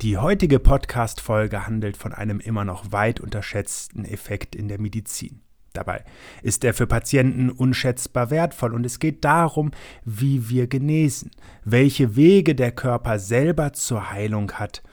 Die 0.00 0.16
heutige 0.16 0.60
Podcast-Folge 0.60 1.66
handelt 1.66 1.96
von 1.96 2.12
einem 2.12 2.38
immer 2.38 2.64
noch 2.64 2.92
weit 2.92 3.18
unterschätzten 3.18 4.04
Effekt 4.04 4.54
in 4.54 4.68
der 4.68 4.80
Medizin. 4.80 5.40
Dabei 5.72 6.04
ist 6.40 6.62
er 6.62 6.72
für 6.72 6.86
Patienten 6.86 7.50
unschätzbar 7.50 8.30
wertvoll 8.30 8.74
und 8.74 8.86
es 8.86 9.00
geht 9.00 9.24
darum, 9.24 9.72
wie 10.04 10.48
wir 10.48 10.68
genesen, 10.68 11.32
welche 11.64 12.14
Wege 12.14 12.54
der 12.54 12.70
Körper 12.70 13.18
selber 13.18 13.72
zur 13.72 14.12
Heilung 14.12 14.52
hat 14.52 14.84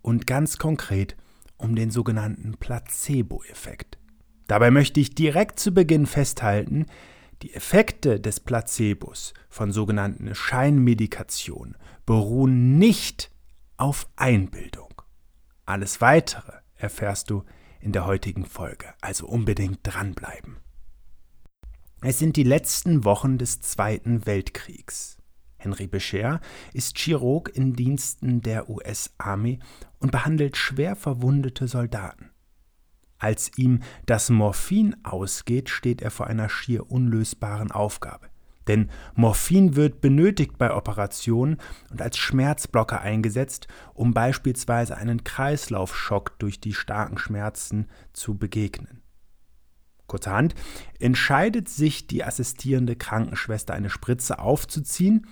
und 0.00 0.26
ganz 0.26 0.56
konkret 0.56 1.14
um 1.58 1.76
den 1.76 1.90
sogenannten 1.90 2.54
Placebo-Effekt. 2.58 3.98
Dabei 4.46 4.70
möchte 4.70 4.98
ich 4.98 5.14
direkt 5.14 5.60
zu 5.60 5.74
Beginn 5.74 6.06
festhalten, 6.06 6.86
die 7.42 7.52
Effekte 7.52 8.18
des 8.18 8.40
Placebos 8.40 9.34
von 9.50 9.72
sogenannten 9.72 10.34
Scheinmedikationen 10.34 11.76
beruhen 12.06 12.78
nicht 12.78 13.30
auf 13.76 14.08
Einbildung. 14.16 15.02
Alles 15.66 16.00
Weitere 16.00 16.52
erfährst 16.76 17.30
du 17.30 17.44
in 17.80 17.92
der 17.92 18.06
heutigen 18.06 18.46
Folge, 18.46 18.86
also 19.00 19.26
unbedingt 19.26 19.80
dranbleiben. 19.82 20.58
Es 22.00 22.18
sind 22.18 22.36
die 22.36 22.44
letzten 22.44 23.04
Wochen 23.04 23.38
des 23.38 23.60
Zweiten 23.60 24.26
Weltkriegs. 24.26 25.16
Henry 25.56 25.86
Becher 25.86 26.40
ist 26.74 26.98
Chirurg 26.98 27.50
in 27.54 27.74
Diensten 27.74 28.42
der 28.42 28.68
US-Armee 28.68 29.58
und 29.98 30.12
behandelt 30.12 30.56
schwer 30.56 30.96
verwundete 30.96 31.66
Soldaten. 31.66 32.30
Als 33.18 33.52
ihm 33.56 33.80
das 34.04 34.28
Morphin 34.28 34.96
ausgeht, 35.02 35.70
steht 35.70 36.02
er 36.02 36.10
vor 36.10 36.26
einer 36.26 36.50
schier 36.50 36.90
unlösbaren 36.90 37.72
Aufgabe. 37.72 38.28
Denn 38.66 38.90
Morphin 39.14 39.76
wird 39.76 40.00
benötigt 40.00 40.56
bei 40.58 40.74
Operationen 40.74 41.58
und 41.90 42.00
als 42.00 42.16
Schmerzblocker 42.16 43.00
eingesetzt, 43.00 43.68
um 43.92 44.14
beispielsweise 44.14 44.96
einen 44.96 45.24
Kreislaufschock 45.24 46.38
durch 46.38 46.60
die 46.60 46.72
starken 46.72 47.18
Schmerzen 47.18 47.88
zu 48.12 48.36
begegnen. 48.36 49.02
Kurzerhand 50.06 50.54
entscheidet 51.00 51.68
sich 51.68 52.06
die 52.06 52.24
assistierende 52.24 52.96
Krankenschwester, 52.96 53.74
eine 53.74 53.90
Spritze 53.90 54.38
aufzuziehen, 54.38 55.26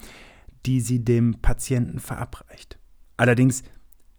die 0.66 0.80
sie 0.80 1.04
dem 1.04 1.40
Patienten 1.40 2.00
verabreicht. 2.00 2.78
Allerdings 3.16 3.62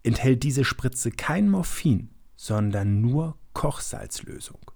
enthält 0.03 0.43
diese 0.43 0.65
Spritze 0.65 1.11
kein 1.11 1.49
Morphin, 1.49 2.09
sondern 2.35 3.01
nur 3.01 3.37
Kochsalzlösung. 3.53 4.72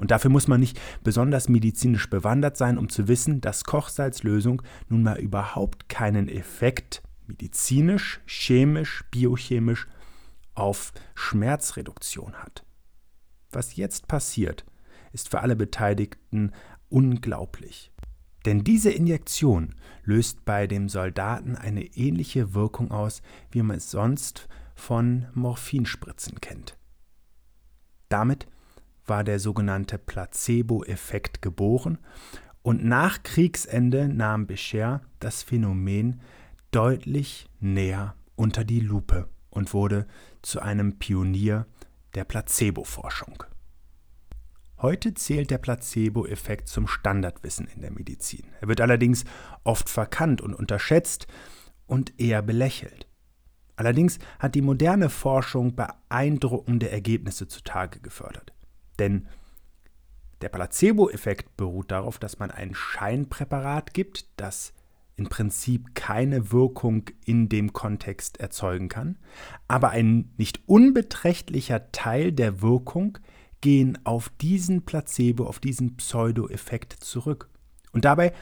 Und 0.00 0.10
dafür 0.10 0.30
muss 0.30 0.48
man 0.48 0.60
nicht 0.60 0.80
besonders 1.04 1.50
medizinisch 1.50 2.08
bewandert 2.08 2.56
sein, 2.56 2.78
um 2.78 2.88
zu 2.88 3.06
wissen, 3.06 3.42
dass 3.42 3.64
Kochsalzlösung 3.64 4.62
nun 4.88 5.02
mal 5.02 5.18
überhaupt 5.20 5.90
keinen 5.90 6.26
Effekt 6.26 7.02
medizinisch, 7.26 8.22
chemisch, 8.24 9.04
biochemisch 9.10 9.86
auf 10.54 10.94
Schmerzreduktion 11.14 12.32
hat. 12.32 12.64
Was 13.52 13.76
jetzt 13.76 14.08
passiert, 14.08 14.64
ist 15.12 15.28
für 15.28 15.40
alle 15.40 15.54
Beteiligten 15.54 16.52
unglaublich. 16.88 17.92
Denn 18.46 18.64
diese 18.64 18.90
Injektion 18.90 19.74
löst 20.02 20.46
bei 20.46 20.66
dem 20.66 20.88
Soldaten 20.88 21.56
eine 21.56 21.84
ähnliche 21.84 22.54
Wirkung 22.54 22.90
aus, 22.90 23.20
wie 23.50 23.60
man 23.60 23.76
es 23.76 23.90
sonst 23.90 24.48
von 24.74 25.26
Morphinspritzen 25.34 26.40
kennt. 26.40 26.78
Damit 28.08 28.46
war 29.10 29.24
der 29.24 29.38
sogenannte 29.38 29.98
Placebo-Effekt 29.98 31.42
geboren 31.42 31.98
und 32.62 32.84
nach 32.84 33.22
Kriegsende 33.22 34.08
nahm 34.08 34.46
Becher 34.46 35.02
das 35.18 35.42
Phänomen 35.42 36.20
deutlich 36.70 37.50
näher 37.58 38.14
unter 38.36 38.64
die 38.64 38.80
Lupe 38.80 39.28
und 39.50 39.74
wurde 39.74 40.06
zu 40.42 40.60
einem 40.60 40.98
Pionier 40.98 41.66
der 42.14 42.24
Placebo-Forschung. 42.24 43.42
Heute 44.78 45.12
zählt 45.12 45.50
der 45.50 45.58
Placebo-Effekt 45.58 46.68
zum 46.68 46.86
Standardwissen 46.86 47.66
in 47.66 47.82
der 47.82 47.90
Medizin. 47.90 48.46
Er 48.60 48.68
wird 48.68 48.80
allerdings 48.80 49.24
oft 49.64 49.90
verkannt 49.90 50.40
und 50.40 50.54
unterschätzt 50.54 51.26
und 51.86 52.18
eher 52.18 52.42
belächelt. 52.42 53.08
Allerdings 53.74 54.20
hat 54.38 54.54
die 54.54 54.62
moderne 54.62 55.10
Forschung 55.10 55.74
beeindruckende 55.74 56.90
Ergebnisse 56.90 57.48
zutage 57.48 57.98
gefördert. 57.98 58.54
Denn 59.00 59.26
der 60.42 60.48
Placebo-Effekt 60.48 61.56
beruht 61.56 61.90
darauf, 61.90 62.18
dass 62.18 62.38
man 62.38 62.50
ein 62.50 62.74
Scheinpräparat 62.74 63.92
gibt, 63.92 64.26
das 64.36 64.72
im 65.16 65.28
Prinzip 65.28 65.94
keine 65.94 66.50
Wirkung 66.50 67.10
in 67.26 67.50
dem 67.50 67.74
Kontext 67.74 68.40
erzeugen 68.40 68.88
kann, 68.88 69.18
aber 69.68 69.90
ein 69.90 70.32
nicht 70.38 70.62
unbeträchtlicher 70.66 71.92
Teil 71.92 72.32
der 72.32 72.62
Wirkung 72.62 73.18
gehen 73.60 73.98
auf 74.04 74.30
diesen 74.40 74.86
Placebo, 74.86 75.44
auf 75.44 75.60
diesen 75.60 75.96
Pseudo-Effekt 75.96 76.92
zurück. 77.04 77.50
Und 77.92 78.06
dabei 78.06 78.32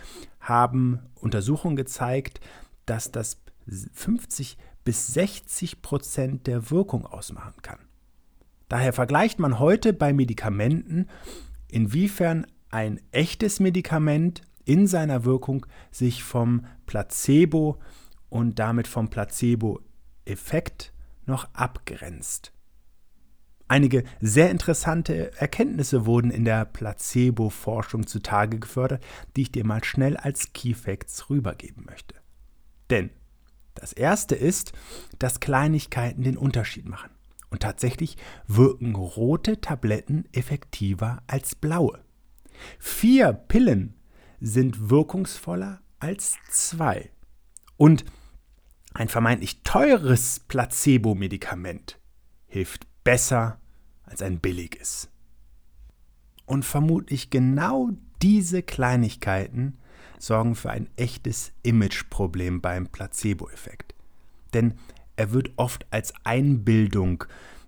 haben 0.40 1.00
Untersuchungen 1.16 1.74
gezeigt, 1.74 2.40
dass 2.86 3.10
das 3.10 3.40
50 3.66 4.56
bis 4.84 5.08
60 5.08 5.82
Prozent 5.82 6.46
der 6.46 6.70
Wirkung 6.70 7.04
ausmachen 7.04 7.60
kann. 7.62 7.87
Daher 8.68 8.92
vergleicht 8.92 9.38
man 9.38 9.58
heute 9.58 9.92
bei 9.92 10.12
Medikamenten, 10.12 11.06
inwiefern 11.68 12.46
ein 12.70 13.00
echtes 13.12 13.60
Medikament 13.60 14.42
in 14.64 14.86
seiner 14.86 15.24
Wirkung 15.24 15.66
sich 15.90 16.22
vom 16.22 16.66
Placebo 16.86 17.78
und 18.28 18.58
damit 18.58 18.86
vom 18.86 19.08
Placebo-Effekt 19.08 20.92
noch 21.24 21.52
abgrenzt. 21.54 22.52
Einige 23.68 24.04
sehr 24.20 24.50
interessante 24.50 25.32
Erkenntnisse 25.38 26.06
wurden 26.06 26.30
in 26.30 26.44
der 26.44 26.64
Placebo-Forschung 26.64 28.06
zutage 28.06 28.58
gefördert, 28.58 29.04
die 29.36 29.42
ich 29.42 29.52
dir 29.52 29.64
mal 29.64 29.84
schnell 29.84 30.16
als 30.16 30.54
Key 30.54 30.74
Facts 30.74 31.28
rübergeben 31.28 31.84
möchte. 31.84 32.14
Denn 32.88 33.10
das 33.74 33.92
erste 33.92 34.34
ist, 34.34 34.72
dass 35.18 35.40
Kleinigkeiten 35.40 36.22
den 36.22 36.38
Unterschied 36.38 36.88
machen. 36.88 37.10
Und 37.50 37.62
tatsächlich 37.62 38.16
wirken 38.46 38.94
rote 38.94 39.60
Tabletten 39.60 40.26
effektiver 40.32 41.22
als 41.26 41.54
blaue. 41.54 42.04
Vier 42.78 43.32
Pillen 43.32 43.94
sind 44.40 44.90
wirkungsvoller 44.90 45.80
als 45.98 46.36
zwei. 46.50 47.10
Und 47.76 48.04
ein 48.94 49.08
vermeintlich 49.08 49.62
teures 49.62 50.40
Placebo-Medikament 50.40 51.98
hilft 52.46 52.86
besser 53.04 53.60
als 54.04 54.22
ein 54.22 54.40
billiges. 54.40 55.08
Und 56.46 56.64
vermutlich 56.64 57.30
genau 57.30 57.90
diese 58.22 58.62
Kleinigkeiten 58.62 59.78
sorgen 60.18 60.54
für 60.54 60.70
ein 60.70 60.88
echtes 60.96 61.52
Imageproblem 61.62 62.60
beim 62.60 62.88
Placebo-Effekt. 62.88 63.94
Denn 64.54 64.74
er 65.18 65.32
wird 65.32 65.50
oft 65.56 65.84
als 65.90 66.14
Einbildung 66.22 67.24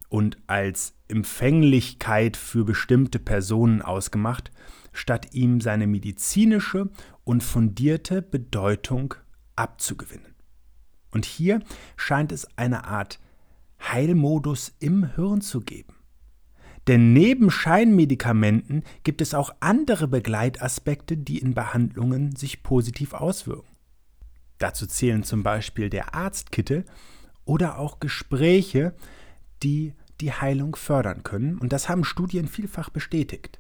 und 0.09 0.39
als 0.47 0.95
Empfänglichkeit 1.09 2.37
für 2.37 2.65
bestimmte 2.65 3.19
Personen 3.19 3.83
ausgemacht, 3.83 4.53
statt 4.93 5.35
ihm 5.35 5.61
seine 5.61 5.89
medizinische 5.89 6.91
und 7.25 7.43
fundierte 7.43 8.23
Bedeutung 8.23 9.15
abzugewinnen. 9.57 10.35
Und 11.11 11.25
hier 11.25 11.61
scheint 11.97 12.31
es 12.31 12.47
eine 12.57 12.85
Art 12.85 13.19
Heilmodus 13.83 14.73
im 14.79 15.17
Hirn 15.17 15.41
zu 15.41 15.61
geben. 15.61 15.95
Denn 16.87 17.13
neben 17.13 17.51
Scheinmedikamenten 17.51 18.85
gibt 19.03 19.21
es 19.21 19.35
auch 19.35 19.51
andere 19.59 20.07
Begleitaspekte, 20.07 21.17
die 21.17 21.39
in 21.39 21.55
Behandlungen 21.55 22.37
sich 22.37 22.63
positiv 22.63 23.13
auswirken. 23.13 23.77
Dazu 24.59 24.87
zählen 24.87 25.25
zum 25.25 25.43
Beispiel 25.43 25.91
der 25.91 26.15
Arztkittel 26.15 26.85
oder 27.51 27.81
auch 27.81 27.99
Gespräche, 27.99 28.95
die 29.65 29.95
die 30.21 30.33
Heilung 30.33 30.77
fördern 30.77 31.25
können. 31.25 31.59
Und 31.59 31.73
das 31.73 31.89
haben 31.89 32.05
Studien 32.05 32.47
vielfach 32.47 32.91
bestätigt. 32.91 33.59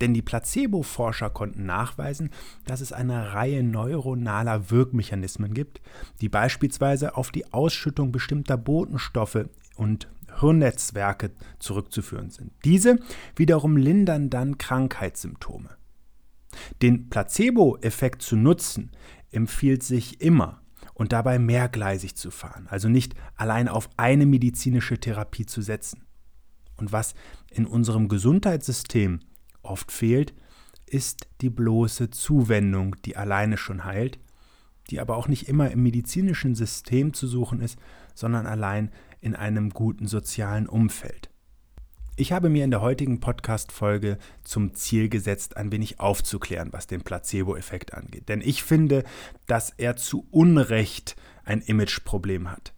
Denn 0.00 0.12
die 0.12 0.22
Placebo-Forscher 0.22 1.30
konnten 1.30 1.66
nachweisen, 1.66 2.30
dass 2.64 2.80
es 2.80 2.92
eine 2.92 3.32
Reihe 3.32 3.62
neuronaler 3.62 4.72
Wirkmechanismen 4.72 5.54
gibt, 5.54 5.80
die 6.20 6.28
beispielsweise 6.28 7.16
auf 7.16 7.30
die 7.30 7.52
Ausschüttung 7.52 8.10
bestimmter 8.10 8.56
Botenstoffe 8.56 9.46
und 9.76 10.08
Hirnnetzwerke 10.40 11.30
zurückzuführen 11.60 12.30
sind. 12.30 12.50
Diese 12.64 12.98
wiederum 13.36 13.76
lindern 13.76 14.30
dann 14.30 14.58
Krankheitssymptome. 14.58 15.70
Den 16.82 17.08
Placebo-Effekt 17.08 18.22
zu 18.22 18.34
nutzen 18.34 18.90
empfiehlt 19.30 19.84
sich 19.84 20.20
immer 20.20 20.60
und 20.96 21.12
dabei 21.12 21.38
mehrgleisig 21.38 22.16
zu 22.16 22.30
fahren, 22.30 22.66
also 22.70 22.88
nicht 22.88 23.14
allein 23.36 23.68
auf 23.68 23.90
eine 23.98 24.24
medizinische 24.24 24.98
Therapie 24.98 25.44
zu 25.44 25.60
setzen. 25.60 26.06
Und 26.78 26.90
was 26.90 27.14
in 27.50 27.66
unserem 27.66 28.08
Gesundheitssystem 28.08 29.20
oft 29.62 29.92
fehlt, 29.92 30.32
ist 30.86 31.28
die 31.42 31.50
bloße 31.50 32.08
Zuwendung, 32.08 32.96
die 33.04 33.14
alleine 33.14 33.58
schon 33.58 33.84
heilt, 33.84 34.18
die 34.88 34.98
aber 34.98 35.18
auch 35.18 35.28
nicht 35.28 35.48
immer 35.48 35.70
im 35.70 35.82
medizinischen 35.82 36.54
System 36.54 37.12
zu 37.12 37.26
suchen 37.26 37.60
ist, 37.60 37.78
sondern 38.14 38.46
allein 38.46 38.90
in 39.20 39.34
einem 39.34 39.70
guten 39.70 40.06
sozialen 40.06 40.66
Umfeld. 40.66 41.25
Ich 42.18 42.32
habe 42.32 42.48
mir 42.48 42.64
in 42.64 42.70
der 42.70 42.80
heutigen 42.80 43.20
Podcast-Folge 43.20 44.16
zum 44.42 44.72
Ziel 44.72 45.10
gesetzt, 45.10 45.58
ein 45.58 45.70
wenig 45.70 46.00
aufzuklären, 46.00 46.72
was 46.72 46.86
den 46.86 47.02
Placebo-Effekt 47.02 47.92
angeht. 47.92 48.30
Denn 48.30 48.40
ich 48.40 48.62
finde, 48.62 49.04
dass 49.46 49.68
er 49.76 49.96
zu 49.96 50.26
Unrecht 50.30 51.14
ein 51.44 51.60
Imageproblem 51.60 52.50
hat. 52.50 52.72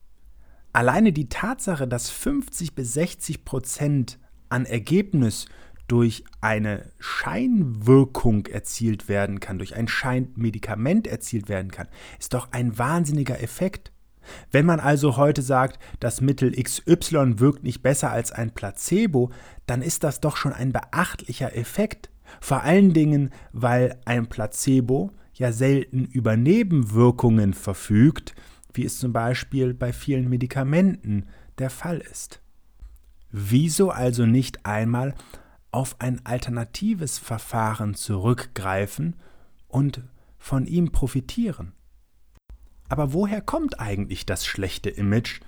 Alleine 0.73 1.12
die 1.12 1.29
Tatsache, 1.29 1.87
dass 1.87 2.11
50 2.11 2.75
bis 2.75 2.94
60 2.94 3.44
Prozent 3.44 4.19
an 4.49 4.67
Ergebnis 4.67 5.46
durch 5.87 6.25
eine 6.41 6.91
Scheinwirkung 6.99 8.46
erzielt 8.46 9.08
werden 9.08 9.38
kann, 9.38 9.58
durch 9.58 9.76
ein 9.76 9.87
Scheinmedikament 9.87 11.06
erzielt 11.06 11.49
werden 11.49 11.70
kann, 11.70 11.87
ist 12.19 12.34
doch 12.34 12.50
ein 12.50 12.76
wahnsinniger 12.76 13.41
Effekt. 13.41 13.93
Wenn 14.51 14.67
man 14.67 14.81
also 14.81 15.17
heute 15.17 15.43
sagt, 15.43 15.79
das 16.01 16.21
Mittel 16.21 16.53
XY 16.53 17.39
wirkt 17.39 17.63
nicht 17.63 17.83
besser 17.83 18.11
als 18.11 18.33
ein 18.33 18.53
Placebo, 18.53 19.31
dann 19.67 19.83
ist 19.83 20.05
das 20.05 20.21
doch 20.21 20.37
schon 20.37 20.53
ein 20.53 20.73
beachtlicher 20.73 21.57
Effekt. 21.57 22.11
Vor 22.41 22.63
allen 22.63 22.93
Dingen, 22.93 23.31
weil 23.53 23.99
ein 24.05 24.27
Placebo 24.27 25.13
ja 25.35 25.53
selten 25.53 26.05
über 26.05 26.37
Nebenwirkungen 26.37 27.55
verfügt, 27.55 28.35
wie 28.73 28.85
es 28.85 28.99
zum 28.99 29.13
Beispiel 29.13 29.75
bei 29.75 29.93
vielen 29.93 30.29
Medikamenten 30.29 31.27
der 31.59 31.71
Fall 31.71 31.99
ist. 31.99 32.41
Wieso 33.31 33.91
also 33.91 34.27
nicht 34.27 34.65
einmal 34.65 35.15
auf 35.71 36.01
ein 36.01 36.25
alternatives 36.25 37.19
Verfahren 37.19 37.95
zurückgreifen 37.95 39.17
und 39.69 40.03
von 40.39 40.67
ihm 40.67 40.93
profitieren? 40.93 41.73
Aber 42.88 43.12
woher 43.12 43.40
kommt 43.40 43.81
eigentlich 43.81 44.26
das 44.26 44.46
schlechte 44.46 44.90
Image? 44.90 45.40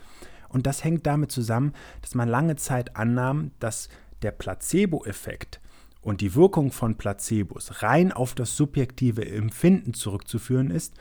Und 0.48 0.66
das 0.66 0.84
hängt 0.84 1.06
damit 1.06 1.31
zusammen, 1.31 1.72
dass 2.02 2.14
man 2.14 2.28
lange 2.28 2.56
Zeit 2.56 2.96
annahm, 2.96 3.52
dass 3.60 3.88
der 4.22 4.32
Placebo-Effekt 4.32 5.60
und 6.02 6.20
die 6.20 6.34
Wirkung 6.34 6.72
von 6.72 6.96
Placebos 6.96 7.82
rein 7.82 8.12
auf 8.12 8.34
das 8.34 8.56
subjektive 8.56 9.26
Empfinden 9.28 9.94
zurückzuführen 9.94 10.70
ist, 10.70 10.94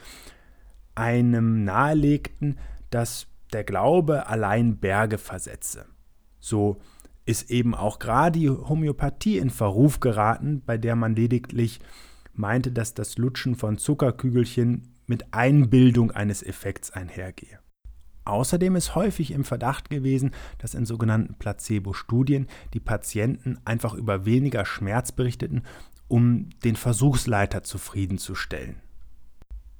einem 0.95 1.63
nahelegten, 1.63 2.59
dass 2.89 3.27
der 3.53 3.63
Glaube 3.63 4.27
allein 4.27 4.77
Berge 4.77 5.17
versetze. 5.17 5.85
So 6.39 6.79
ist 7.25 7.49
eben 7.49 7.75
auch 7.75 7.99
gerade 7.99 8.39
die 8.39 8.49
Homöopathie 8.49 9.37
in 9.37 9.49
Verruf 9.49 9.99
geraten, 9.99 10.61
bei 10.65 10.77
der 10.77 10.95
man 10.95 11.15
lediglich 11.15 11.79
meinte, 12.33 12.71
dass 12.71 12.93
das 12.93 13.17
Lutschen 13.17 13.55
von 13.55 13.77
Zuckerkügelchen 13.77 14.95
mit 15.09 15.33
Einbildung 15.33 16.11
eines 16.11 16.43
Effekts 16.43 16.91
einhergehe. 16.91 17.59
Außerdem 18.25 18.75
ist 18.75 18.93
häufig 18.93 19.31
im 19.31 19.43
Verdacht 19.43 19.89
gewesen, 19.89 20.31
dass 20.59 20.75
in 20.75 20.85
sogenannten 20.85 21.33
Placebo-Studien 21.33 22.47
die 22.75 22.79
Patienten 22.79 23.57
einfach 23.65 23.95
über 23.95 24.25
weniger 24.25 24.65
Schmerz 24.65 25.11
berichteten, 25.11 25.63
um 26.07 26.49
den 26.63 26.75
Versuchsleiter 26.75 27.63
zufriedenzustellen. 27.63 28.75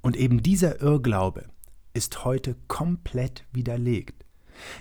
Und 0.02 0.16
eben 0.16 0.42
dieser 0.42 0.80
Irrglaube 0.80 1.46
ist 1.94 2.24
heute 2.24 2.56
komplett 2.66 3.44
widerlegt. 3.52 4.24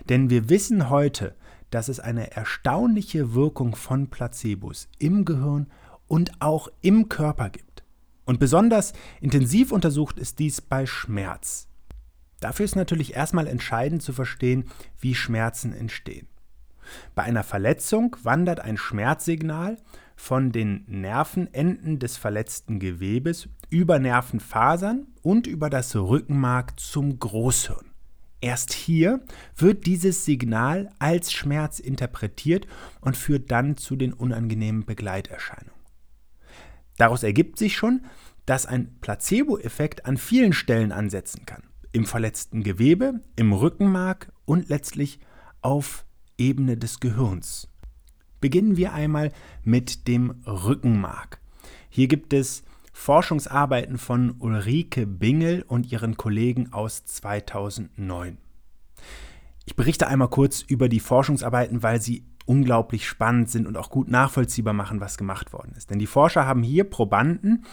Denn 0.10 0.32
wir 0.32 0.50
wissen 0.50 0.90
heute, 0.90 1.36
dass 1.70 1.90
es 1.90 2.00
eine 2.00 2.32
erstaunliche 2.32 3.36
Wirkung 3.36 3.76
von 3.76 4.10
Placebos 4.10 4.88
im 4.98 5.26
Gehirn 5.26 5.68
und 6.08 6.42
auch 6.42 6.70
im 6.82 7.08
Körper 7.08 7.52
gibt. 7.52 7.69
Und 8.30 8.40
besonders 8.40 8.94
intensiv 9.22 9.72
untersucht 9.72 10.20
ist 10.20 10.38
dies 10.38 10.62
bei 10.62 10.86
Schmerz. 10.86 11.68
Dafür 12.40 12.66
ist 12.66 12.76
natürlich 12.76 13.16
erstmal 13.16 13.48
entscheidend 13.48 14.04
zu 14.04 14.14
verstehen, 14.14 14.66
wie 15.00 15.16
Schmerzen 15.16 15.74
entstehen. 15.74 16.28
Bei 17.16 17.24
einer 17.24 17.42
Verletzung 17.42 18.16
wandert 18.22 18.60
ein 18.60 18.78
Schmerzsignal 18.78 19.78
von 20.16 20.52
den 20.52 20.84
Nervenenden 20.86 21.98
des 21.98 22.18
verletzten 22.18 22.78
Gewebes 22.78 23.50
über 23.72 23.98
Nervenfasern 23.98 25.08
und 25.24 25.48
über 25.48 25.72
das 25.72 25.96
Rückenmark 25.96 26.80
zum 26.80 27.18
Großhirn. 27.18 27.90
Erst 28.42 28.74
hier 28.74 29.22
wird 29.58 29.88
dieses 29.88 30.24
Signal 30.24 30.92
als 31.00 31.34
Schmerz 31.34 31.80
interpretiert 31.80 32.68
und 33.02 33.18
führt 33.18 33.50
dann 33.50 33.76
zu 33.76 33.96
den 33.96 34.14
unangenehmen 34.14 34.86
Begleiterscheinungen. 34.86 35.79
Daraus 37.00 37.24
ergibt 37.24 37.58
sich 37.58 37.78
schon, 37.78 38.02
dass 38.46 38.66
ein 38.66 39.00
Placebo-Effekt 39.00 40.06
an 40.06 40.18
vielen 40.18 40.54
Stellen 40.54 40.92
ansetzen 40.92 41.46
kann. 41.46 41.64
Im 41.94 42.06
verletzten 42.06 42.62
Gewebe, 42.62 43.22
im 43.38 43.54
Rückenmark 43.54 44.32
und 44.46 44.70
letztlich 44.70 45.20
auf 45.62 46.06
Ebene 46.38 46.78
des 46.78 47.00
Gehirns. 47.00 47.70
Beginnen 48.42 48.76
wir 48.76 48.94
einmal 48.94 49.32
mit 49.64 50.08
dem 50.08 50.42
Rückenmark. 50.46 51.40
Hier 51.90 52.08
gibt 52.08 52.34
es 52.34 52.64
Forschungsarbeiten 52.92 53.98
von 53.98 54.36
Ulrike 54.40 55.08
Bingel 55.08 55.64
und 55.68 55.92
ihren 55.92 56.18
Kollegen 56.18 56.74
aus 56.74 57.06
2009. 57.06 58.38
Ich 59.66 59.76
berichte 59.78 60.08
einmal 60.08 60.30
kurz 60.30 60.62
über 60.62 60.90
die 60.90 61.00
Forschungsarbeiten, 61.00 61.82
weil 61.82 62.02
sie 62.02 62.26
unglaublich 62.50 63.08
spannend 63.08 63.50
sind 63.50 63.66
und 63.68 63.78
auch 63.78 63.92
gut 63.92 64.10
nachvollziehbar 64.10 64.74
machen, 64.74 65.00
was 65.00 65.18
gemacht 65.18 65.54
worden 65.54 65.76
ist. 65.78 65.92
Denn 65.92 66.00
die 66.00 66.08
Forscher 66.08 66.48
haben 66.48 66.64
hier 66.64 66.84
Probanden 66.84 67.64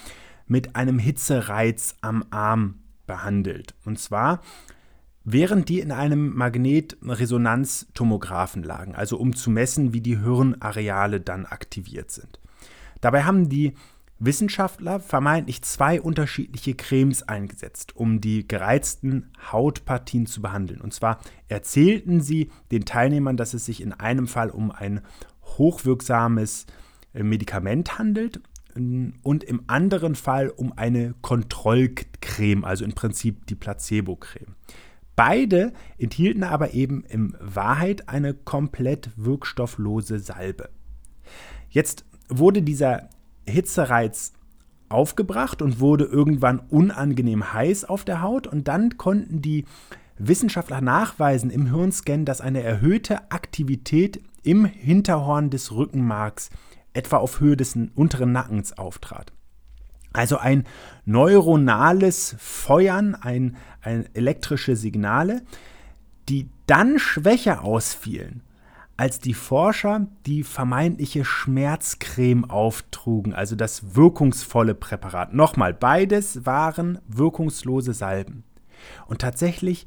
mit 0.46 0.76
einem 0.76 0.98
Hitzereiz 0.98 1.96
am 2.02 2.26
Arm 2.30 2.80
behandelt. 3.06 3.74
Und 3.84 3.98
zwar 3.98 4.42
während 5.24 5.68
die 5.68 5.80
in 5.80 5.90
einem 5.90 6.36
Magnetresonanztomographen 6.36 8.62
lagen, 8.62 8.94
also 8.94 9.18
um 9.18 9.34
zu 9.34 9.50
messen, 9.50 9.92
wie 9.92 10.00
die 10.00 10.20
Hirnareale 10.20 11.20
dann 11.20 11.46
aktiviert 11.46 12.12
sind. 12.12 12.38
Dabei 13.00 13.24
haben 13.24 13.48
die 13.48 13.72
Wissenschaftler 14.18 14.98
vermeintlich 14.98 15.62
zwei 15.62 16.00
unterschiedliche 16.00 16.74
Cremes 16.74 17.22
eingesetzt, 17.22 17.96
um 17.96 18.20
die 18.20 18.48
gereizten 18.48 19.30
Hautpartien 19.52 20.26
zu 20.26 20.40
behandeln. 20.40 20.80
Und 20.80 20.94
zwar 20.94 21.20
erzählten 21.48 22.20
sie 22.20 22.50
den 22.70 22.84
Teilnehmern, 22.84 23.36
dass 23.36 23.52
es 23.52 23.66
sich 23.66 23.82
in 23.82 23.92
einem 23.92 24.26
Fall 24.26 24.50
um 24.50 24.70
ein 24.70 25.02
hochwirksames 25.42 26.66
äh, 27.12 27.22
Medikament 27.22 27.98
handelt 27.98 28.40
und 29.22 29.42
im 29.42 29.62
anderen 29.68 30.14
Fall 30.16 30.50
um 30.50 30.76
eine 30.76 31.14
Kontrollcreme, 31.22 32.62
also 32.62 32.84
im 32.84 32.92
Prinzip 32.92 33.46
die 33.46 33.54
Placebo-Creme. 33.54 34.54
Beide 35.14 35.72
enthielten 35.96 36.44
aber 36.44 36.74
eben 36.74 37.02
in 37.04 37.34
Wahrheit 37.40 38.10
eine 38.10 38.34
komplett 38.34 39.10
wirkstofflose 39.16 40.18
Salbe. 40.18 40.68
Jetzt 41.70 42.04
wurde 42.28 42.60
dieser 42.60 43.08
Hitzereiz 43.46 44.32
aufgebracht 44.88 45.62
und 45.62 45.80
wurde 45.80 46.04
irgendwann 46.04 46.60
unangenehm 46.60 47.52
heiß 47.52 47.84
auf 47.84 48.04
der 48.04 48.22
Haut 48.22 48.46
und 48.46 48.68
dann 48.68 48.96
konnten 48.96 49.42
die 49.42 49.64
Wissenschaftler 50.18 50.80
nachweisen 50.80 51.50
im 51.50 51.66
Hirnscan, 51.66 52.24
dass 52.24 52.40
eine 52.40 52.62
erhöhte 52.62 53.30
Aktivität 53.30 54.20
im 54.42 54.64
Hinterhorn 54.64 55.50
des 55.50 55.72
Rückenmarks 55.72 56.50
etwa 56.94 57.18
auf 57.18 57.40
Höhe 57.40 57.56
des 57.56 57.76
unteren 57.94 58.32
Nackens 58.32 58.78
auftrat. 58.78 59.32
Also 60.12 60.38
ein 60.38 60.64
neuronales 61.04 62.36
Feuern, 62.38 63.14
ein, 63.14 63.56
ein 63.82 64.06
elektrische 64.14 64.74
Signale, 64.74 65.42
die 66.28 66.48
dann 66.66 66.98
schwächer 66.98 67.64
ausfielen 67.64 68.42
als 68.96 69.18
die 69.18 69.34
Forscher 69.34 70.06
die 70.24 70.42
vermeintliche 70.42 71.24
Schmerzcreme 71.24 72.44
auftrugen, 72.48 73.34
also 73.34 73.54
das 73.54 73.94
wirkungsvolle 73.94 74.74
Präparat. 74.74 75.34
Nochmal, 75.34 75.74
beides 75.74 76.46
waren 76.46 76.98
wirkungslose 77.06 77.92
Salben. 77.92 78.44
Und 79.06 79.20
tatsächlich 79.20 79.86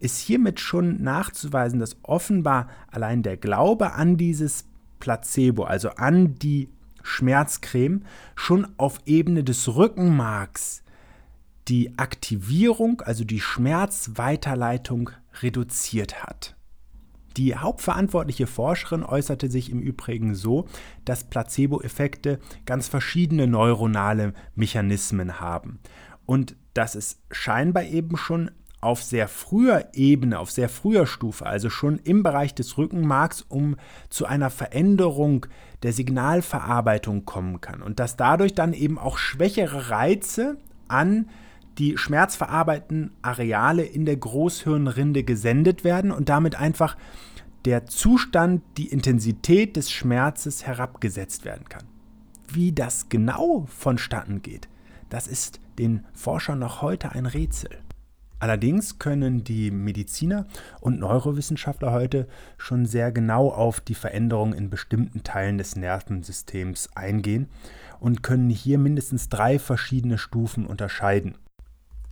ist 0.00 0.18
hiermit 0.18 0.60
schon 0.60 1.02
nachzuweisen, 1.02 1.78
dass 1.78 1.96
offenbar 2.02 2.68
allein 2.90 3.22
der 3.22 3.36
Glaube 3.36 3.92
an 3.92 4.16
dieses 4.16 4.66
Placebo, 4.98 5.64
also 5.64 5.90
an 5.90 6.34
die 6.34 6.68
Schmerzcreme 7.02 8.04
schon 8.34 8.66
auf 8.76 8.98
Ebene 9.06 9.44
des 9.44 9.74
Rückenmarks 9.74 10.82
die 11.68 11.96
Aktivierung, 11.98 13.00
also 13.02 13.24
die 13.24 13.40
Schmerzweiterleitung 13.40 15.10
reduziert 15.40 16.22
hat. 16.24 16.56
Die 17.36 17.56
hauptverantwortliche 17.56 18.46
Forscherin 18.46 19.04
äußerte 19.04 19.50
sich 19.50 19.70
im 19.70 19.80
Übrigen 19.80 20.34
so, 20.34 20.66
dass 21.04 21.24
Placebo-Effekte 21.24 22.38
ganz 22.66 22.88
verschiedene 22.88 23.46
neuronale 23.46 24.34
Mechanismen 24.54 25.40
haben. 25.40 25.78
Und 26.26 26.56
dass 26.74 26.94
es 26.94 27.20
scheinbar 27.30 27.84
eben 27.84 28.16
schon 28.16 28.50
auf 28.82 29.02
sehr 29.02 29.28
früher 29.28 29.90
Ebene, 29.94 30.40
auf 30.40 30.50
sehr 30.50 30.68
früher 30.68 31.06
Stufe, 31.06 31.46
also 31.46 31.70
schon 31.70 31.98
im 31.98 32.24
Bereich 32.24 32.52
des 32.52 32.76
Rückenmarks, 32.76 33.42
um 33.48 33.76
zu 34.10 34.26
einer 34.26 34.50
Veränderung 34.50 35.46
der 35.84 35.92
Signalverarbeitung 35.92 37.24
kommen 37.24 37.60
kann. 37.60 37.80
Und 37.80 38.00
dass 38.00 38.16
dadurch 38.16 38.54
dann 38.54 38.72
eben 38.72 38.98
auch 38.98 39.18
schwächere 39.18 39.90
Reize 39.90 40.56
an 40.88 41.28
die 41.78 41.96
schmerzverarbeitenden 41.96 43.12
Areale 43.22 43.84
in 43.84 44.04
der 44.04 44.16
Großhirnrinde 44.16 45.24
gesendet 45.24 45.84
werden 45.84 46.10
und 46.10 46.28
damit 46.28 46.54
einfach 46.56 46.96
der 47.64 47.86
Zustand, 47.86 48.62
die 48.76 48.88
Intensität 48.88 49.76
des 49.76 49.90
Schmerzes 49.90 50.66
herabgesetzt 50.66 51.44
werden 51.44 51.68
kann. 51.68 51.84
Wie 52.48 52.72
das 52.72 53.08
genau 53.08 53.66
vonstatten 53.68 54.42
geht, 54.42 54.68
das 55.08 55.26
ist 55.26 55.60
den 55.78 56.04
Forschern 56.12 56.58
noch 56.58 56.82
heute 56.82 57.12
ein 57.12 57.26
Rätsel. 57.26 57.70
Allerdings 58.42 58.98
können 58.98 59.44
die 59.44 59.70
Mediziner 59.70 60.46
und 60.80 60.98
Neurowissenschaftler 60.98 61.92
heute 61.92 62.26
schon 62.58 62.86
sehr 62.86 63.12
genau 63.12 63.50
auf 63.50 63.80
die 63.80 63.94
Veränderungen 63.94 64.52
in 64.52 64.68
bestimmten 64.68 65.22
Teilen 65.22 65.58
des 65.58 65.76
Nervensystems 65.76 66.88
eingehen 66.96 67.48
und 68.00 68.24
können 68.24 68.50
hier 68.50 68.78
mindestens 68.78 69.28
drei 69.28 69.60
verschiedene 69.60 70.18
Stufen 70.18 70.66
unterscheiden. 70.66 71.36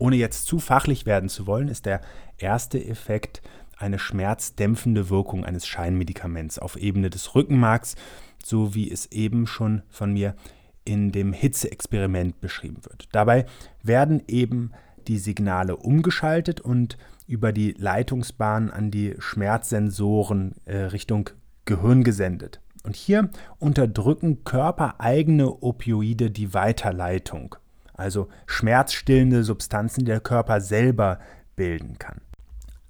Ohne 0.01 0.17
jetzt 0.17 0.47
zu 0.47 0.59
fachlich 0.59 1.05
werden 1.05 1.29
zu 1.29 1.47
wollen, 1.47 1.69
ist 1.69 1.85
der 1.85 2.01
erste 2.39 2.83
Effekt 2.83 3.43
eine 3.77 3.99
schmerzdämpfende 3.99 5.11
Wirkung 5.11 5.45
eines 5.45 5.67
Scheinmedikaments 5.67 6.59
auf 6.59 6.77
Ebene 6.77 7.11
des 7.11 7.35
Rückenmarks, 7.35 7.97
so 8.43 8.75
wie 8.75 8.91
es 8.91 9.13
eben 9.13 9.47
schon 9.47 9.83
von 9.91 10.13
mir 10.15 10.35
in 10.87 11.13
dem 11.13 11.35
Hitzeexperiment 11.35 12.41
beschrieben 12.41 12.79
wird. 12.85 13.09
Dabei 13.13 13.45
werden 13.83 14.23
eben 14.27 14.73
die 15.07 15.19
Signale 15.19 15.77
umgeschaltet 15.77 16.63
und 16.63 16.97
über 17.27 17.53
die 17.53 17.73
Leitungsbahn 17.73 18.71
an 18.71 18.91
die 18.91 19.17
Schmerzsensoren 19.19 20.55
äh, 20.65 20.77
Richtung 20.79 21.29
Gehirn 21.67 22.05
gesendet. 22.05 22.63
Und 22.85 22.97
hier 22.97 23.29
unterdrücken 23.59 24.45
körpereigene 24.45 25.63
Opioide 25.63 26.31
die 26.31 26.55
Weiterleitung 26.55 27.57
also 28.01 28.29
schmerzstillende 28.47 29.45
Substanzen, 29.45 30.01
die 30.01 30.07
der 30.07 30.21
Körper 30.21 30.61
selber 30.61 31.21
bilden 31.55 31.99
kann. 31.99 32.21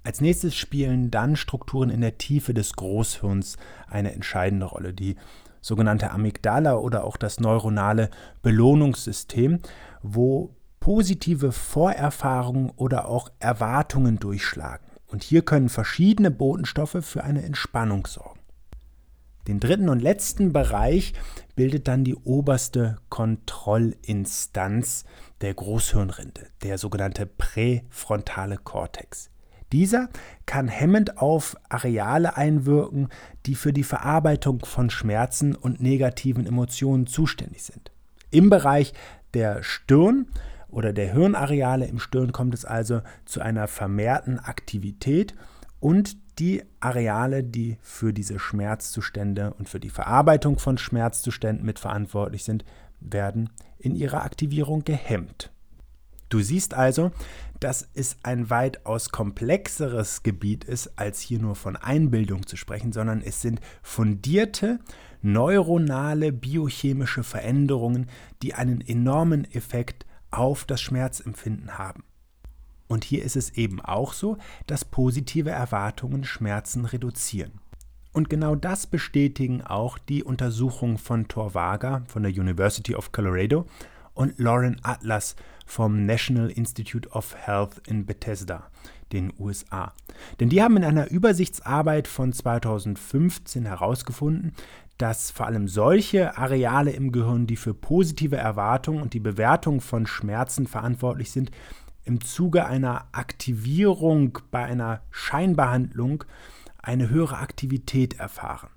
Als 0.03 0.19
nächstes 0.19 0.55
spielen 0.55 1.11
dann 1.11 1.35
Strukturen 1.35 1.91
in 1.91 2.01
der 2.01 2.17
Tiefe 2.17 2.53
des 2.55 2.73
Großhirns 2.73 3.57
eine 3.87 4.13
entscheidende 4.13 4.65
Rolle. 4.65 4.93
Die 4.93 5.15
sogenannte 5.61 6.09
Amygdala 6.09 6.75
oder 6.75 7.03
auch 7.03 7.17
das 7.17 7.39
neuronale 7.39 8.09
Belohnungssystem, 8.41 9.59
wo 10.01 10.55
positive 10.79 11.51
Vorerfahrungen 11.51 12.71
oder 12.75 13.07
auch 13.07 13.29
Erwartungen 13.39 14.17
durchschlagen. 14.17 14.87
Und 15.05 15.23
hier 15.23 15.43
können 15.43 15.69
verschiedene 15.69 16.31
Botenstoffe 16.31 16.97
für 17.01 17.23
eine 17.23 17.43
Entspannung 17.43 18.07
sorgen. 18.07 18.40
Den 19.47 19.59
dritten 19.59 19.89
und 19.89 20.01
letzten 20.01 20.53
Bereich 20.53 21.13
bildet 21.55 21.87
dann 21.87 22.03
die 22.03 22.15
oberste 22.15 22.97
Kontrollinstanz 23.09 25.05
der 25.41 25.53
Großhirnrinde, 25.53 26.47
der 26.63 26.77
sogenannte 26.77 27.25
präfrontale 27.25 28.57
Kortex. 28.57 29.29
Dieser 29.71 30.09
kann 30.45 30.67
hemmend 30.67 31.17
auf 31.17 31.55
Areale 31.69 32.35
einwirken, 32.35 33.07
die 33.45 33.55
für 33.55 33.71
die 33.73 33.83
Verarbeitung 33.83 34.65
von 34.65 34.89
Schmerzen 34.89 35.55
und 35.55 35.81
negativen 35.81 36.45
Emotionen 36.45 37.07
zuständig 37.07 37.63
sind. 37.63 37.91
Im 38.31 38.49
Bereich 38.49 38.93
der 39.33 39.63
Stirn 39.63 40.27
oder 40.69 40.93
der 40.93 41.13
Hirnareale 41.13 41.85
im 41.85 41.99
Stirn 41.99 42.31
kommt 42.31 42.53
es 42.53 42.65
also 42.65 43.01
zu 43.25 43.41
einer 43.41 43.67
vermehrten 43.67 44.39
Aktivität 44.39 45.35
und 45.81 46.17
die 46.39 46.63
Areale, 46.79 47.43
die 47.43 47.77
für 47.81 48.13
diese 48.13 48.39
Schmerzzustände 48.39 49.53
und 49.55 49.67
für 49.67 49.81
die 49.81 49.89
Verarbeitung 49.89 50.57
von 50.57 50.77
Schmerzzuständen 50.77 51.65
mitverantwortlich 51.65 52.45
sind, 52.45 52.63
werden 53.01 53.49
in 53.77 53.95
ihrer 53.95 54.23
Aktivierung 54.23 54.85
gehemmt. 54.85 55.51
Du 56.29 56.39
siehst 56.39 56.73
also, 56.73 57.11
dass 57.59 57.89
es 57.93 58.15
ein 58.23 58.49
weitaus 58.49 59.09
komplexeres 59.09 60.23
Gebiet 60.23 60.63
ist, 60.63 60.97
als 60.97 61.19
hier 61.19 61.39
nur 61.39 61.55
von 61.55 61.75
Einbildung 61.75 62.47
zu 62.47 62.55
sprechen, 62.55 62.93
sondern 62.93 63.21
es 63.21 63.41
sind 63.41 63.59
fundierte 63.81 64.79
neuronale 65.21 66.31
biochemische 66.31 67.23
Veränderungen, 67.23 68.07
die 68.41 68.53
einen 68.53 68.81
enormen 68.81 69.45
Effekt 69.51 70.05
auf 70.29 70.63
das 70.63 70.79
Schmerzempfinden 70.79 71.77
haben. 71.77 72.03
Und 72.91 73.05
hier 73.05 73.23
ist 73.23 73.37
es 73.37 73.51
eben 73.51 73.79
auch 73.79 74.11
so, 74.11 74.37
dass 74.67 74.83
positive 74.83 75.49
Erwartungen 75.49 76.25
Schmerzen 76.25 76.83
reduzieren. 76.83 77.61
Und 78.11 78.29
genau 78.29 78.53
das 78.53 78.85
bestätigen 78.85 79.61
auch 79.61 79.97
die 79.97 80.25
Untersuchungen 80.25 80.97
von 80.97 81.29
Thor 81.29 81.53
Wager 81.53 82.03
von 82.07 82.23
der 82.23 82.33
University 82.33 82.93
of 82.93 83.13
Colorado 83.13 83.65
und 84.13 84.37
Lauren 84.39 84.75
Atlas 84.83 85.37
vom 85.65 86.05
National 86.05 86.49
Institute 86.49 87.07
of 87.11 87.33
Health 87.37 87.81
in 87.87 88.05
Bethesda, 88.05 88.69
den 89.13 89.31
USA. 89.39 89.93
Denn 90.41 90.49
die 90.49 90.61
haben 90.61 90.75
in 90.75 90.83
einer 90.83 91.09
Übersichtsarbeit 91.09 92.09
von 92.09 92.33
2015 92.33 93.67
herausgefunden, 93.67 94.53
dass 94.97 95.31
vor 95.31 95.47
allem 95.47 95.69
solche 95.69 96.37
Areale 96.37 96.91
im 96.91 97.13
Gehirn, 97.13 97.47
die 97.47 97.55
für 97.55 97.73
positive 97.73 98.35
Erwartungen 98.35 99.01
und 99.01 99.13
die 99.13 99.21
Bewertung 99.21 99.79
von 99.79 100.05
Schmerzen 100.05 100.67
verantwortlich 100.67 101.31
sind, 101.31 101.51
im 102.03 102.21
Zuge 102.21 102.65
einer 102.65 103.05
Aktivierung 103.11 104.39
bei 104.49 104.63
einer 104.63 105.01
Scheinbehandlung 105.11 106.23
eine 106.81 107.09
höhere 107.09 107.37
Aktivität 107.37 108.19
erfahren. 108.19 108.69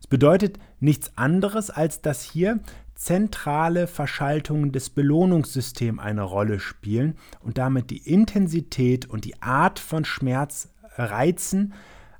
Es 0.00 0.06
bedeutet 0.06 0.58
nichts 0.78 1.16
anderes, 1.16 1.70
als 1.70 2.02
dass 2.02 2.22
hier 2.22 2.60
zentrale 2.94 3.86
Verschaltungen 3.86 4.72
des 4.72 4.90
Belohnungssystems 4.90 6.00
eine 6.00 6.22
Rolle 6.22 6.60
spielen 6.60 7.16
und 7.40 7.56
damit 7.56 7.88
die 7.90 8.06
Intensität 8.06 9.06
und 9.06 9.24
die 9.24 9.40
Art 9.40 9.78
von 9.78 10.04
Schmerzreizen 10.04 11.72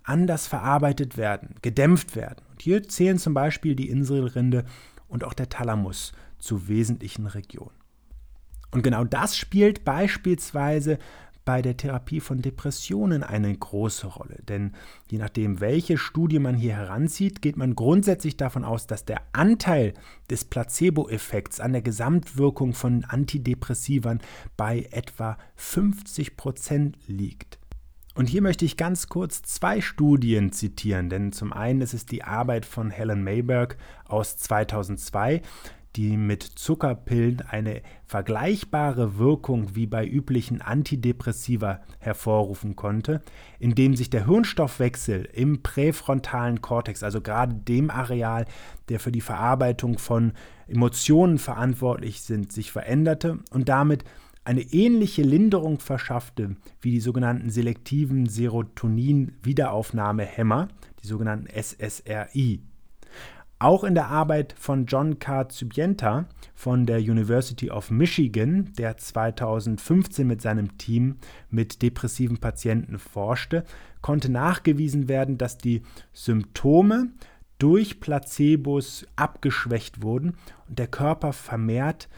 anders 0.04 0.46
verarbeitet 0.46 1.18
werden, 1.18 1.56
gedämpft 1.60 2.16
werden. 2.16 2.42
Und 2.50 2.62
hier 2.62 2.82
zählen 2.88 3.18
zum 3.18 3.34
Beispiel 3.34 3.74
die 3.74 3.90
Inselrinde 3.90 4.64
und 5.06 5.22
auch 5.22 5.34
der 5.34 5.50
Thalamus 5.50 6.12
zu 6.38 6.68
wesentlichen 6.68 7.26
Regionen. 7.26 7.79
Und 8.70 8.82
genau 8.82 9.04
das 9.04 9.36
spielt 9.36 9.84
beispielsweise 9.84 10.98
bei 11.44 11.62
der 11.62 11.76
Therapie 11.76 12.20
von 12.20 12.42
Depressionen 12.42 13.22
eine 13.22 13.52
große 13.56 14.06
Rolle. 14.06 14.36
Denn 14.48 14.72
je 15.10 15.18
nachdem, 15.18 15.60
welche 15.60 15.98
Studie 15.98 16.38
man 16.38 16.54
hier 16.54 16.74
heranzieht, 16.74 17.42
geht 17.42 17.56
man 17.56 17.74
grundsätzlich 17.74 18.36
davon 18.36 18.64
aus, 18.64 18.86
dass 18.86 19.04
der 19.04 19.22
Anteil 19.32 19.94
des 20.30 20.44
Placebo-Effekts 20.44 21.58
an 21.58 21.72
der 21.72 21.82
Gesamtwirkung 21.82 22.72
von 22.74 23.04
Antidepressivern 23.04 24.20
bei 24.56 24.86
etwa 24.92 25.38
50 25.56 26.36
Prozent 26.36 26.96
liegt. 27.06 27.58
Und 28.14 28.28
hier 28.28 28.42
möchte 28.42 28.64
ich 28.64 28.76
ganz 28.76 29.08
kurz 29.08 29.42
zwei 29.42 29.80
Studien 29.80 30.52
zitieren, 30.52 31.08
denn 31.08 31.32
zum 31.32 31.52
einen 31.52 31.80
ist 31.80 31.94
es 31.94 32.06
die 32.06 32.22
Arbeit 32.22 32.66
von 32.66 32.90
Helen 32.90 33.24
Mayberg 33.24 33.76
aus 34.04 34.36
2002, 34.36 35.42
die 35.96 36.16
mit 36.16 36.42
Zuckerpillen 36.42 37.42
eine 37.42 37.82
vergleichbare 38.06 39.18
Wirkung 39.18 39.74
wie 39.74 39.86
bei 39.86 40.06
üblichen 40.06 40.60
Antidepressiva 40.60 41.80
hervorrufen 41.98 42.76
konnte, 42.76 43.22
indem 43.58 43.96
sich 43.96 44.10
der 44.10 44.26
Hirnstoffwechsel 44.26 45.28
im 45.32 45.62
präfrontalen 45.62 46.60
Kortex, 46.60 47.02
also 47.02 47.20
gerade 47.20 47.54
dem 47.54 47.90
Areal, 47.90 48.46
der 48.88 49.00
für 49.00 49.12
die 49.12 49.20
Verarbeitung 49.20 49.98
von 49.98 50.32
Emotionen 50.68 51.38
verantwortlich 51.38 52.22
sind, 52.22 52.52
sich 52.52 52.70
veränderte 52.70 53.40
und 53.50 53.68
damit 53.68 54.04
eine 54.44 54.62
ähnliche 54.62 55.22
Linderung 55.22 55.80
verschaffte 55.80 56.56
wie 56.80 56.92
die 56.92 57.00
sogenannten 57.00 57.50
selektiven 57.50 58.26
Serotonin-Wiederaufnahmehämmer, 58.26 60.68
die 61.02 61.06
sogenannten 61.06 61.48
SSRI. 61.48 62.62
Auch 63.62 63.84
in 63.84 63.94
der 63.94 64.08
Arbeit 64.08 64.54
von 64.58 64.86
John 64.86 65.18
K. 65.18 65.50
Zubienta 65.50 66.24
von 66.54 66.86
der 66.86 66.96
University 66.96 67.70
of 67.70 67.90
Michigan, 67.90 68.72
der 68.78 68.96
2015 68.96 70.26
mit 70.26 70.40
seinem 70.40 70.78
Team 70.78 71.16
mit 71.50 71.82
depressiven 71.82 72.38
Patienten 72.38 72.98
forschte, 72.98 73.64
konnte 74.00 74.32
nachgewiesen 74.32 75.08
werden, 75.08 75.36
dass 75.36 75.58
die 75.58 75.82
Symptome 76.14 77.08
durch 77.58 78.00
Placebos 78.00 79.06
abgeschwächt 79.16 80.00
wurden 80.02 80.38
und 80.66 80.78
der 80.78 80.86
Körper 80.86 81.34
vermehrt 81.34 82.08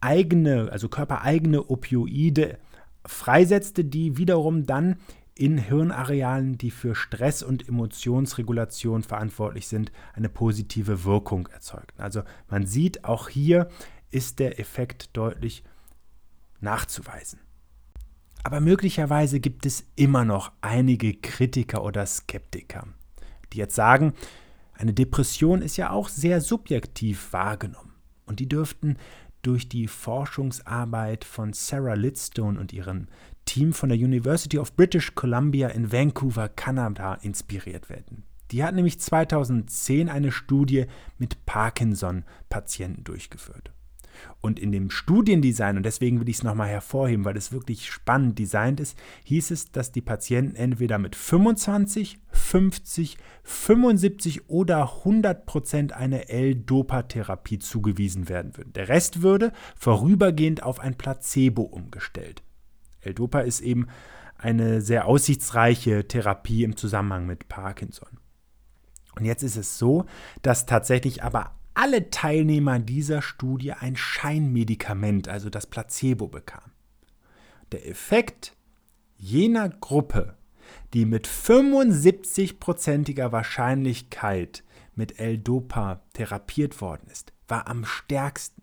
eigene, 0.00 0.68
also 0.70 0.88
körpereigene 0.88 1.70
Opioide 1.70 2.58
freisetzte, 3.04 3.84
die 3.84 4.16
wiederum 4.16 4.64
dann 4.64 4.94
in 5.36 5.58
Hirnarealen, 5.58 6.58
die 6.58 6.70
für 6.70 6.94
Stress- 6.94 7.42
und 7.42 7.68
Emotionsregulation 7.68 9.02
verantwortlich 9.02 9.66
sind, 9.66 9.90
eine 10.12 10.28
positive 10.28 11.04
Wirkung 11.04 11.48
erzeugen. 11.48 11.88
Also 11.96 12.22
man 12.48 12.66
sieht, 12.66 13.04
auch 13.04 13.28
hier 13.28 13.68
ist 14.10 14.38
der 14.38 14.60
Effekt 14.60 15.16
deutlich 15.16 15.64
nachzuweisen. 16.60 17.40
Aber 18.44 18.60
möglicherweise 18.60 19.40
gibt 19.40 19.66
es 19.66 19.84
immer 19.96 20.24
noch 20.24 20.52
einige 20.60 21.14
Kritiker 21.14 21.82
oder 21.82 22.06
Skeptiker, 22.06 22.86
die 23.52 23.58
jetzt 23.58 23.74
sagen, 23.74 24.12
eine 24.74 24.92
Depression 24.92 25.62
ist 25.62 25.76
ja 25.76 25.90
auch 25.90 26.08
sehr 26.08 26.40
subjektiv 26.40 27.32
wahrgenommen. 27.32 27.94
Und 28.26 28.40
die 28.40 28.48
dürften 28.48 28.96
durch 29.42 29.68
die 29.68 29.88
Forschungsarbeit 29.88 31.24
von 31.24 31.52
Sarah 31.52 31.94
Lidstone 31.94 32.58
und 32.58 32.72
ihrem 32.72 33.08
Team 33.44 33.72
von 33.72 33.88
der 33.88 33.98
University 33.98 34.58
of 34.58 34.74
British 34.74 35.14
Columbia 35.14 35.68
in 35.68 35.92
Vancouver, 35.92 36.48
Kanada, 36.48 37.14
inspiriert 37.14 37.88
werden. 37.88 38.24
Die 38.50 38.62
hat 38.62 38.74
nämlich 38.74 39.00
2010 39.00 40.08
eine 40.08 40.30
Studie 40.30 40.86
mit 41.18 41.44
Parkinson-Patienten 41.46 43.04
durchgeführt. 43.04 43.72
Und 44.40 44.58
in 44.58 44.72
dem 44.72 44.90
Studiendesign, 44.90 45.76
und 45.76 45.84
deswegen 45.84 46.20
will 46.20 46.28
ich 46.28 46.36
es 46.36 46.42
nochmal 46.42 46.68
hervorheben, 46.68 47.24
weil 47.24 47.36
es 47.36 47.52
wirklich 47.52 47.90
spannend 47.90 48.38
designt 48.38 48.80
ist, 48.80 48.96
hieß 49.24 49.50
es, 49.50 49.72
dass 49.72 49.92
die 49.92 50.02
Patienten 50.02 50.54
entweder 50.56 50.98
mit 50.98 51.16
25, 51.16 52.18
50, 52.30 53.16
75 53.42 54.48
oder 54.48 54.98
100 54.98 55.46
Prozent 55.46 55.92
eine 55.94 56.28
L-Dopa-Therapie 56.28 57.58
zugewiesen 57.58 58.28
werden 58.28 58.56
würden. 58.56 58.72
Der 58.74 58.88
Rest 58.88 59.22
würde 59.22 59.52
vorübergehend 59.76 60.62
auf 60.62 60.78
ein 60.78 60.96
Placebo 60.96 61.62
umgestellt. 61.62 62.42
L-Dopa 63.06 63.40
ist 63.40 63.60
eben 63.60 63.88
eine 64.36 64.80
sehr 64.80 65.06
aussichtsreiche 65.06 66.06
Therapie 66.06 66.64
im 66.64 66.76
Zusammenhang 66.76 67.26
mit 67.26 67.48
Parkinson. 67.48 68.18
Und 69.16 69.24
jetzt 69.24 69.42
ist 69.42 69.56
es 69.56 69.78
so, 69.78 70.06
dass 70.42 70.66
tatsächlich 70.66 71.22
aber 71.22 71.54
alle 71.74 72.10
Teilnehmer 72.10 72.78
dieser 72.78 73.22
Studie 73.22 73.72
ein 73.72 73.96
Scheinmedikament, 73.96 75.28
also 75.28 75.50
das 75.50 75.66
Placebo, 75.66 76.28
bekamen. 76.28 76.72
Der 77.72 77.88
Effekt 77.88 78.56
jener 79.16 79.68
Gruppe, 79.68 80.36
die 80.92 81.04
mit 81.04 81.26
75%iger 81.26 83.32
Wahrscheinlichkeit 83.32 84.62
mit 84.94 85.18
L-Dopa 85.18 86.02
therapiert 86.12 86.80
worden 86.80 87.08
ist, 87.10 87.32
war 87.48 87.66
am 87.66 87.84
stärksten. 87.84 88.62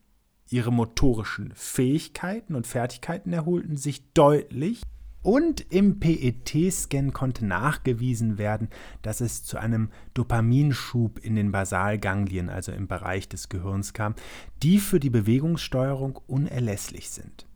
Ihre 0.52 0.72
motorischen 0.72 1.54
Fähigkeiten 1.56 2.56
und 2.56 2.68
Fertigkeiten 2.68 3.32
erholten 3.32 3.78
sich 3.78 4.12
deutlich 4.14 4.82
und 5.22 5.62
im 5.72 6.00
PET-Scan 6.00 7.12
konnte 7.14 7.46
nachgewiesen 7.46 8.38
werden, 8.38 8.68
dass 9.02 9.22
es 9.22 9.44
zu 9.44 9.58
einem 9.58 9.90
Dopaminschub 10.14 11.20
in 11.20 11.36
den 11.36 11.54
Basalganglien, 11.54 12.50
also 12.50 12.74
im 12.74 12.90
Bereich 12.90 13.30
des 13.30 13.48
Gehirns 13.48 13.94
kam, 13.94 14.16
die 14.62 14.80
für 14.80 15.00
die 15.00 15.10
Bewegungssteuerung 15.10 16.20
unerlässlich 16.28 17.12
sind. 17.12 17.48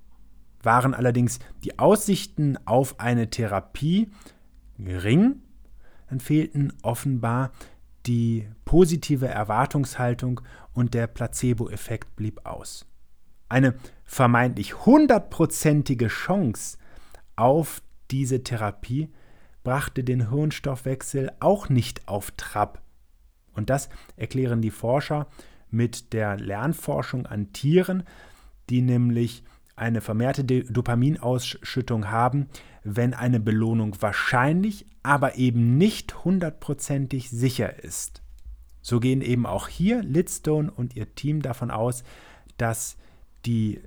Waren 0.64 0.94
allerdings 0.94 1.40
die 1.66 1.78
Aussichten 1.78 2.58
auf 2.66 3.02
eine 3.02 3.30
Therapie 3.30 4.10
gering, 4.78 5.42
dann 6.10 6.22
fehlten 6.22 6.72
offenbar 6.82 7.51
die 8.05 8.48
positive 8.65 9.27
Erwartungshaltung 9.27 10.41
und 10.74 10.94
der 10.94 11.07
Placebo-Effekt 11.07 12.15
blieb 12.15 12.46
aus. 12.46 12.85
Eine 13.50 13.75
vermeintlich 14.03 14.85
hundertprozentige 14.85 16.07
Chance, 16.07 16.77
auf 17.35 17.81
diese 18.11 18.44
Therapie 18.44 19.11
brachte 19.63 20.03
den 20.03 20.29
Hirnstoffwechsel 20.29 21.31
auch 21.39 21.70
nicht 21.70 22.07
auf 22.07 22.31
Trab. 22.31 22.81
Und 23.53 23.70
das 23.70 23.89
erklären 24.15 24.61
die 24.61 24.72
Forscher 24.72 25.27
mit 25.70 26.13
der 26.13 26.37
Lernforschung 26.37 27.25
an 27.25 27.51
Tieren, 27.51 28.03
die 28.70 28.81
nämlich 28.81 29.44
eine 29.75 30.01
vermehrte 30.01 30.44
Dopaminausschüttung 30.46 32.09
haben, 32.09 32.48
wenn 32.86 33.16
eine 33.16 33.40
Belohnung 33.40 33.98
wahrscheinlich, 34.00 34.86
aber 35.02 35.36
eben 35.36 35.78
nicht 35.78 36.24
hundertprozentig 36.24 37.32
sicher 37.32 37.84
ist. 37.84 38.22
So 38.82 39.00
gehen 39.00 39.22
eben 39.22 39.48
auch 39.48 39.68
hier 39.68 40.04
Lidstone 40.04 40.72
und 40.72 40.96
ihr 40.96 41.16
Team 41.16 41.42
davon 41.42 41.72
aus, 41.72 42.04
dass 42.58 42.98
die 43.48 43.82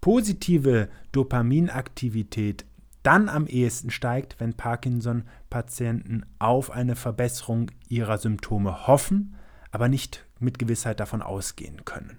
positive 0.00 0.88
Dopaminaktivität 1.12 2.64
dann 3.02 3.28
am 3.28 3.46
ehesten 3.46 3.90
steigt, 3.90 4.40
wenn 4.40 4.54
Parkinson-Patienten 4.54 6.24
auf 6.38 6.70
eine 6.70 6.96
Verbesserung 6.96 7.70
ihrer 7.88 8.16
Symptome 8.16 8.86
hoffen, 8.86 9.34
aber 9.70 9.88
nicht 9.88 10.24
mit 10.38 10.58
Gewissheit 10.58 11.00
davon 11.00 11.20
ausgehen 11.20 11.84
können. 11.84 12.16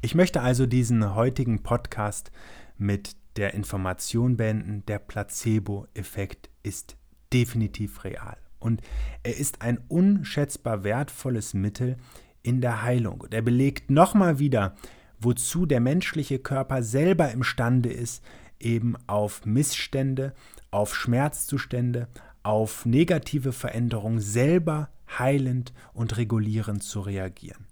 Ich 0.00 0.16
möchte 0.16 0.40
also 0.42 0.66
diesen 0.66 1.14
heutigen 1.14 1.62
Podcast 1.62 2.32
mit 2.76 3.16
der 3.36 3.54
Information 3.54 4.36
beenden, 4.36 4.84
der 4.86 4.98
Placebo-Effekt 4.98 6.50
ist 6.62 6.96
definitiv 7.32 8.04
real 8.04 8.36
und 8.64 8.80
er 9.22 9.36
ist 9.36 9.60
ein 9.60 9.78
unschätzbar 9.88 10.84
wertvolles 10.84 11.52
Mittel 11.52 11.96
in 12.42 12.60
der 12.60 12.82
Heilung. 12.82 13.20
Und 13.20 13.34
er 13.34 13.42
belegt 13.42 13.90
nochmal 13.90 14.38
wieder, 14.38 14.74
wozu 15.20 15.66
der 15.66 15.80
menschliche 15.80 16.38
Körper 16.38 16.82
selber 16.82 17.30
imstande 17.30 17.92
ist, 17.92 18.24
eben 18.58 18.96
auf 19.06 19.44
Missstände, 19.44 20.32
auf 20.70 20.94
Schmerzzustände, 20.94 22.08
auf 22.42 22.86
negative 22.86 23.52
Veränderungen 23.52 24.20
selber 24.20 24.88
heilend 25.18 25.72
und 25.92 26.16
regulierend 26.16 26.82
zu 26.82 27.00
reagieren. 27.00 27.66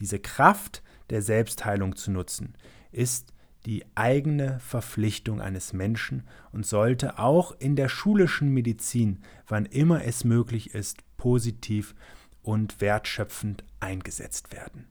Diese 0.00 0.18
Kraft 0.18 0.82
der 1.10 1.22
Selbstheilung 1.22 1.96
zu 1.96 2.10
nutzen, 2.10 2.54
ist 2.90 3.32
die 3.66 3.84
eigene 3.94 4.60
Verpflichtung 4.60 5.40
eines 5.40 5.72
Menschen 5.72 6.24
und 6.52 6.66
sollte 6.66 7.18
auch 7.18 7.52
in 7.58 7.76
der 7.76 7.88
schulischen 7.88 8.52
Medizin, 8.54 9.22
wann 9.46 9.66
immer 9.66 10.04
es 10.04 10.24
möglich 10.24 10.74
ist, 10.74 10.98
positiv 11.16 11.94
und 12.42 12.80
wertschöpfend 12.80 13.64
eingesetzt 13.80 14.52
werden. 14.52 14.86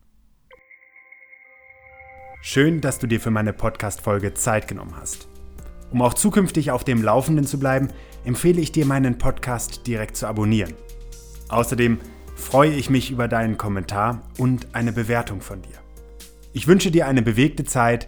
Schön, 2.42 2.82
dass 2.82 3.00
du 3.00 3.08
dir 3.08 3.20
für 3.20 3.32
meine 3.32 3.52
Podcast-Folge 3.52 4.34
Zeit 4.34 4.68
genommen 4.68 4.96
hast. 4.96 5.28
Um 5.90 6.02
auch 6.02 6.14
zukünftig 6.14 6.72
auf 6.72 6.84
dem 6.84 7.02
Laufenden 7.02 7.46
zu 7.46 7.60
bleiben, 7.60 7.90
empfehle 8.26 8.62
ich 8.62 8.72
dir 8.72 8.86
meinen 8.86 9.18
Podcast 9.18 9.88
direkt 9.88 10.18
zu 10.18 10.28
abonnieren. 10.28 10.74
Außerdem 11.50 12.00
freue 12.36 12.74
ich 12.74 12.90
mich 12.90 13.10
über 13.10 13.28
deinen 13.28 13.58
Kommentar 13.58 14.22
und 14.38 14.76
eine 14.76 14.92
Bewertung 14.92 15.42
von 15.42 15.62
dir. 15.62 15.78
Ich 16.54 16.68
wünsche 16.68 16.92
dir 16.92 17.08
eine 17.08 17.22
bewegte 17.22 17.64
Zeit. 17.64 18.08